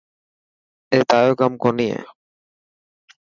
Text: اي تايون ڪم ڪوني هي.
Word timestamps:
اي 0.91 0.99
تايون 1.09 1.33
ڪم 1.39 1.51
ڪوني 1.63 1.87
هي. 1.93 2.01